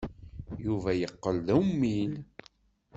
Yuba 0.65 0.91
yeqqel 0.99 1.37
d 1.47 1.49
ummil. 1.59 2.13